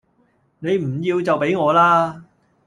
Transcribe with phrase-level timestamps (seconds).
[0.57, 2.23] 你唔要就畀我啦